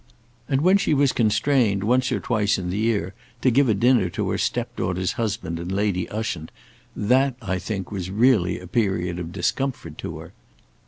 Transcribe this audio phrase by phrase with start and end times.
[0.49, 4.09] And when she was constrained once or twice in the year to give a dinner
[4.09, 6.49] to her step daughter's husband and Lady Ushant,
[6.95, 10.33] that, I think, was really a period of discomfort to her.